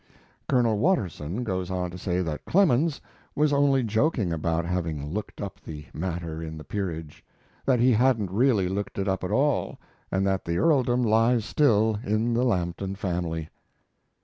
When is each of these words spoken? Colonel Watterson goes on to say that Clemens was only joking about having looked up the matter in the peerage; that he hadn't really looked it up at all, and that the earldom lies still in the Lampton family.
Colonel 0.49 0.79
Watterson 0.79 1.43
goes 1.43 1.69
on 1.69 1.91
to 1.91 1.97
say 1.99 2.23
that 2.23 2.45
Clemens 2.45 2.99
was 3.35 3.53
only 3.53 3.83
joking 3.83 4.33
about 4.33 4.65
having 4.65 5.07
looked 5.11 5.39
up 5.39 5.59
the 5.61 5.85
matter 5.93 6.41
in 6.41 6.57
the 6.57 6.63
peerage; 6.63 7.23
that 7.67 7.79
he 7.79 7.91
hadn't 7.91 8.31
really 8.31 8.67
looked 8.67 8.97
it 8.97 9.07
up 9.07 9.23
at 9.23 9.29
all, 9.29 9.77
and 10.11 10.25
that 10.25 10.43
the 10.43 10.57
earldom 10.57 11.03
lies 11.03 11.45
still 11.45 11.99
in 12.03 12.33
the 12.33 12.43
Lampton 12.43 12.95
family. 12.95 13.49